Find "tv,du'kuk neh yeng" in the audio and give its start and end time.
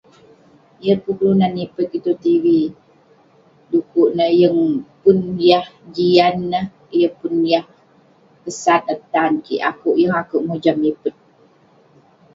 2.23-4.59